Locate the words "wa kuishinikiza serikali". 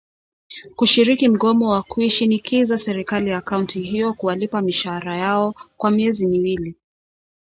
1.69-3.29